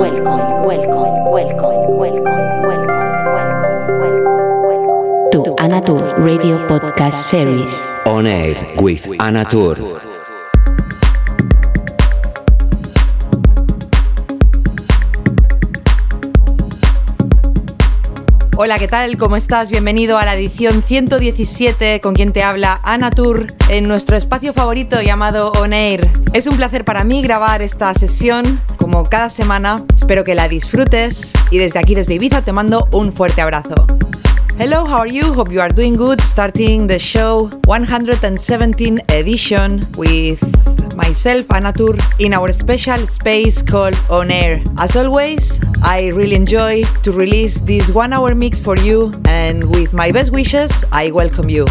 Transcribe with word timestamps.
welcome, 0.00 0.64
welcome, 0.64 1.30
welcome, 1.30 1.98
welcome, 1.98 2.62
welcome, 2.64 3.04
welcome, 3.36 4.22
welcome. 4.72 5.30
to 5.30 5.54
Anatur 5.58 6.16
Radio 6.16 6.56
Podcast 6.66 7.28
Series. 7.28 7.84
On 8.06 8.26
Air 8.26 8.56
with 8.80 9.04
Anatur. 9.18 10.00
Hola, 18.62 18.78
¿qué 18.78 18.88
tal? 18.88 19.16
¿Cómo 19.16 19.36
estás? 19.36 19.70
Bienvenido 19.70 20.18
a 20.18 20.26
la 20.26 20.34
edición 20.34 20.82
117 20.82 22.02
con 22.02 22.14
quien 22.14 22.34
te 22.34 22.42
habla 22.42 22.78
Ana 22.84 23.10
Tour 23.10 23.54
en 23.70 23.88
nuestro 23.88 24.16
espacio 24.16 24.52
favorito 24.52 25.00
llamado 25.00 25.50
On 25.52 25.72
Air. 25.72 26.10
Es 26.34 26.46
un 26.46 26.58
placer 26.58 26.84
para 26.84 27.02
mí 27.02 27.22
grabar 27.22 27.62
esta 27.62 27.94
sesión 27.94 28.60
como 28.76 29.04
cada 29.04 29.30
semana. 29.30 29.82
Espero 30.10 30.24
que 30.24 30.34
la 30.34 30.48
disfrutes 30.48 31.30
y 31.52 31.58
desde 31.58 31.78
aquí, 31.78 31.94
desde 31.94 32.14
Ibiza, 32.14 32.42
te 32.42 32.50
mando 32.50 32.88
un 32.90 33.12
fuerte 33.12 33.42
abrazo. 33.42 33.86
Hello, 34.58 34.84
how 34.84 35.02
are 35.02 35.08
you? 35.08 35.32
Hope 35.32 35.52
you 35.52 35.60
are 35.60 35.72
doing 35.72 35.94
good. 35.94 36.20
Starting 36.20 36.88
the 36.88 36.98
show 36.98 37.48
117 37.66 39.02
edition 39.06 39.86
with 39.96 40.40
myself, 40.96 41.46
Anatur, 41.50 41.96
in 42.18 42.34
our 42.34 42.52
special 42.52 43.06
space 43.06 43.62
called 43.62 43.96
On 44.08 44.32
Air. 44.32 44.64
As 44.78 44.96
always, 44.96 45.60
I 45.80 46.08
really 46.08 46.34
enjoy 46.34 46.82
to 47.04 47.12
release 47.12 47.60
this 47.60 47.88
one 47.92 48.12
hour 48.12 48.34
mix 48.34 48.60
for 48.60 48.76
you, 48.78 49.12
and 49.26 49.62
with 49.70 49.92
my 49.92 50.10
best 50.10 50.32
wishes, 50.32 50.84
I 50.90 51.12
welcome 51.12 51.48
you. 51.48 51.68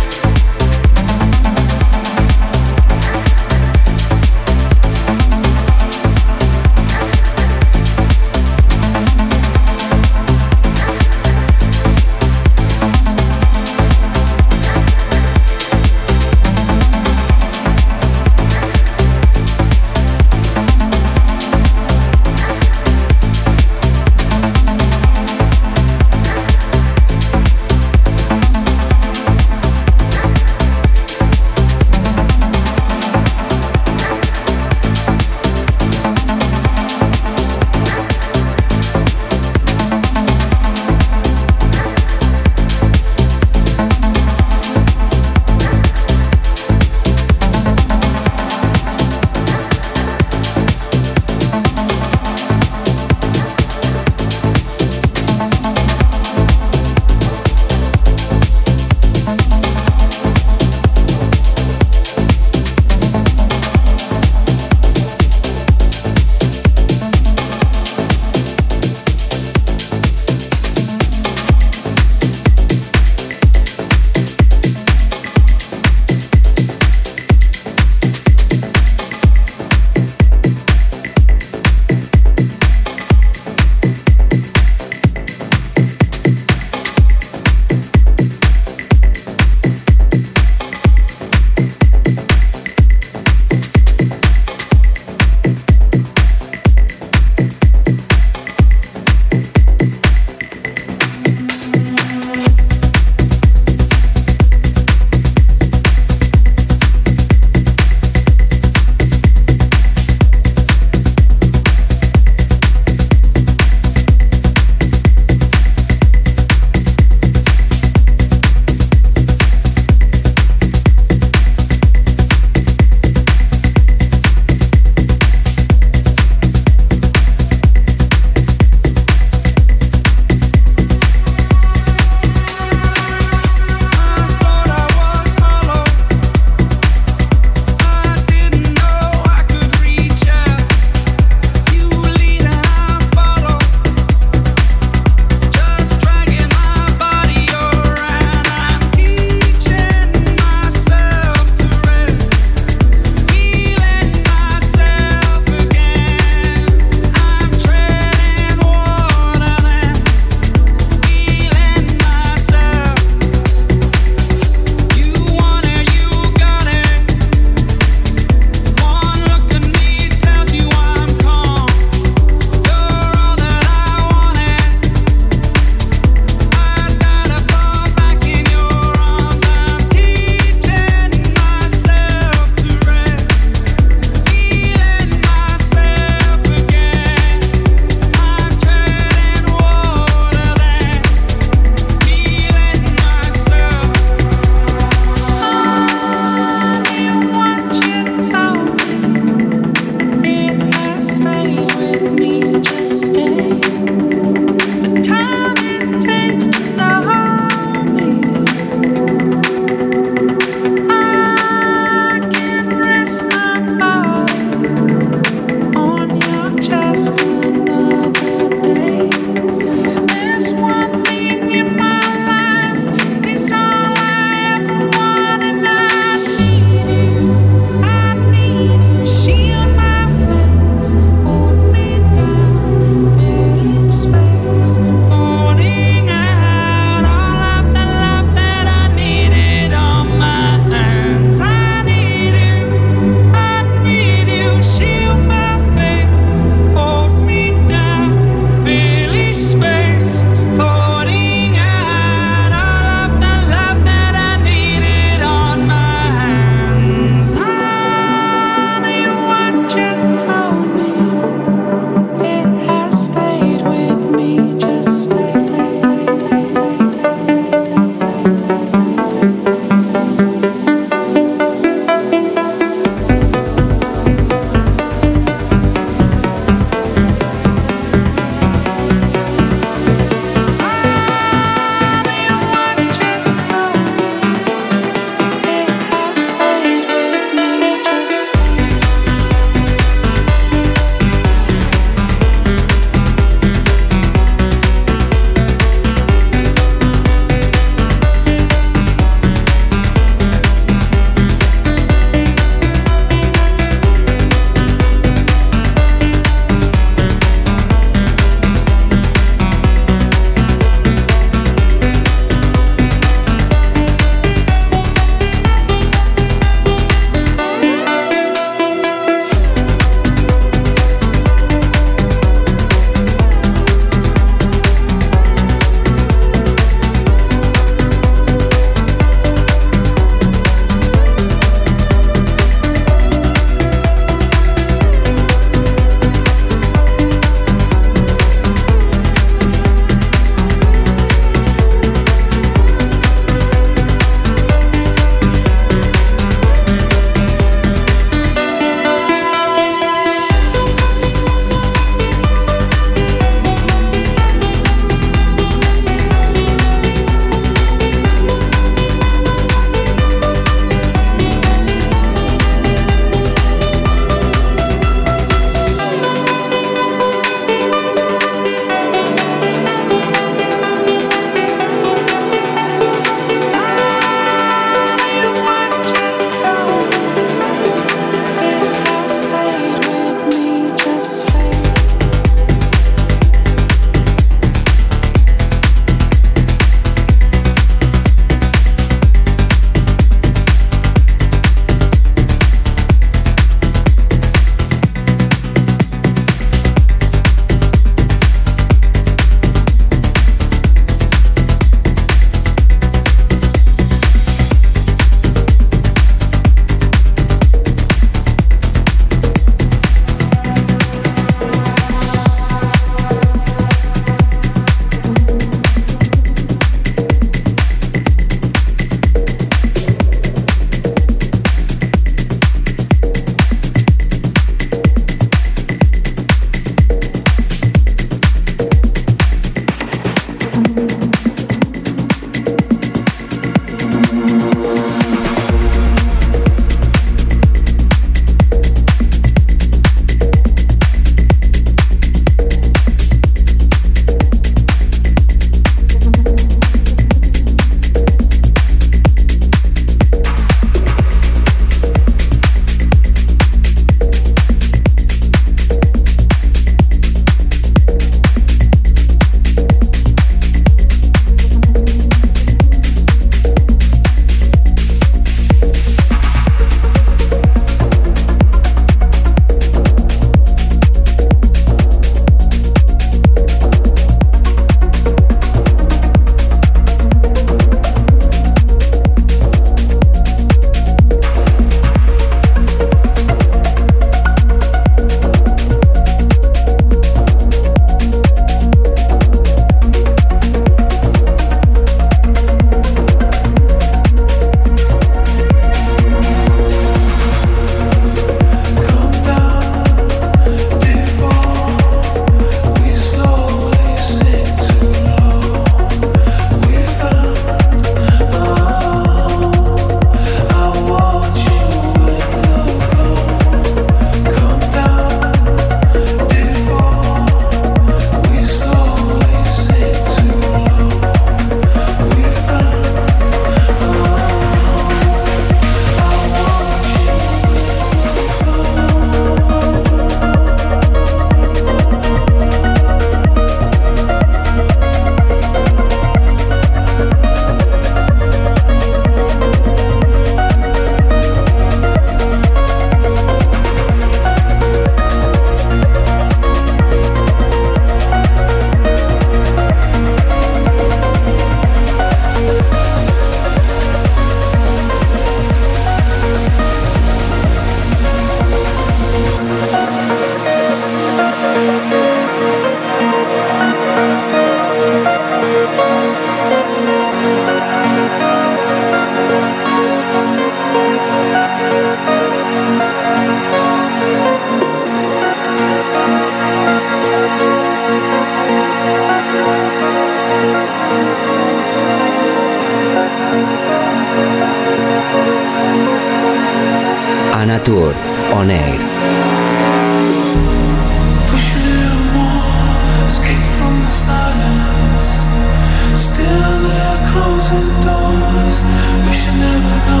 you 599.25 599.31
never 599.33 599.85
know. 599.85 600.00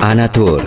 Anatur. 0.00 0.64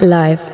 Live. 0.00 0.53